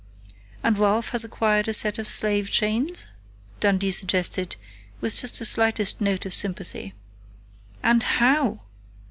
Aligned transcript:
"And 0.63 0.79
Ralph 0.79 1.09
has 1.09 1.23
acquired 1.23 1.67
a 1.67 1.75
set 1.75 1.99
of 1.99 2.07
slave 2.07 2.49
chains?" 2.49 3.05
Dundee 3.59 3.91
suggested, 3.91 4.55
with 4.99 5.15
just 5.15 5.37
the 5.37 5.45
slightest 5.45 6.01
note 6.01 6.25
of 6.25 6.33
sympathy. 6.33 6.95
"_And 7.83 8.01
how! 8.01 8.61